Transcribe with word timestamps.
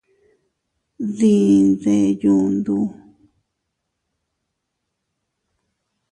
Dinde 1.17 1.95
yundu. 2.21 2.77